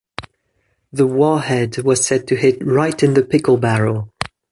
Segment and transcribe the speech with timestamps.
[0.91, 4.11] The warhead was said to hit "right in the pickle barrel".